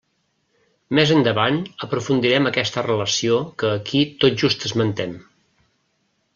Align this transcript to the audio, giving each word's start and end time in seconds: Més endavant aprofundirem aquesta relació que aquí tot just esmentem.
Més 0.99 1.11
endavant 1.15 1.59
aprofundirem 1.89 2.51
aquesta 2.53 2.85
relació 2.87 3.37
que 3.65 3.71
aquí 3.77 4.03
tot 4.25 4.43
just 4.45 4.69
esmentem. 4.71 5.17